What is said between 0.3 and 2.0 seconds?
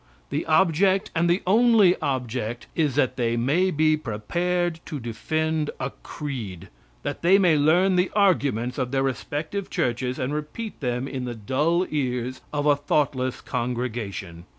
The object, and the only